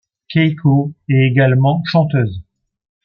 Keiko 0.31 0.95
est 1.11 1.27
également 1.27 1.83
chanteuse. 1.85 2.41